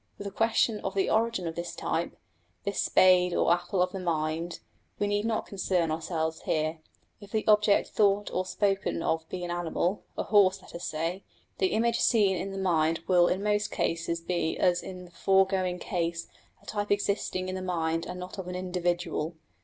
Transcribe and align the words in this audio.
With 0.17 0.25
the 0.25 0.31
question 0.31 0.79
of 0.79 0.95
the 0.95 1.11
origin 1.11 1.47
of 1.47 1.53
this 1.53 1.75
type, 1.75 2.17
this 2.63 2.81
spade 2.81 3.35
or 3.35 3.53
apple 3.53 3.83
of 3.83 3.91
the 3.91 3.99
mind, 3.99 4.59
we 4.97 5.05
need 5.05 5.25
not 5.25 5.45
concern 5.45 5.91
ourselves 5.91 6.41
here. 6.41 6.79
If 7.19 7.29
the 7.29 7.45
object 7.47 7.89
thought 7.89 8.31
or 8.33 8.43
spoken 8.43 9.03
of 9.03 9.29
be 9.29 9.43
an 9.43 9.51
animal 9.51 10.01
a 10.17 10.23
horse 10.23 10.59
let 10.63 10.73
us 10.73 10.85
say, 10.85 11.23
the 11.59 11.67
image 11.67 11.99
seen 11.99 12.35
in 12.35 12.49
the 12.49 12.57
mind 12.57 13.01
will 13.05 13.27
in 13.27 13.43
most 13.43 13.69
cases 13.69 14.21
be 14.21 14.57
as 14.57 14.81
in 14.81 15.05
the 15.05 15.11
foregoing 15.11 15.77
case 15.77 16.25
a 16.63 16.65
type 16.65 16.89
existing 16.89 17.47
in 17.47 17.53
the 17.53 17.61
mind 17.61 18.07
and 18.07 18.19
not 18.19 18.39
of 18.39 18.47
an 18.47 18.55
individual. 18.55 19.35